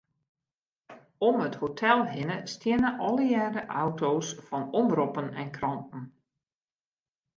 Om 1.27 1.41
it 1.47 1.57
hotel 1.63 1.99
hinne 2.15 2.37
stiene 2.53 2.89
allegearre 3.09 3.63
auto's 3.83 4.27
fan 4.47 4.65
omroppen 4.81 5.27
en 5.41 5.49
kranten. 5.57 6.03